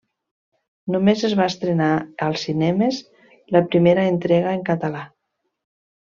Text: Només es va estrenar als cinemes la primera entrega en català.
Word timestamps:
Només 0.93 1.19
es 1.29 1.33
va 1.39 1.43
estrenar 1.51 1.89
als 2.29 2.45
cinemes 2.47 3.01
la 3.57 3.61
primera 3.75 4.07
entrega 4.17 4.55
en 4.59 4.65
català. 4.71 5.03